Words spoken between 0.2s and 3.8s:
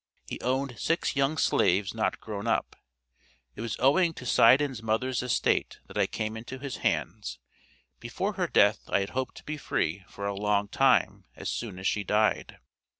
He owned six young slaves not grown up. It was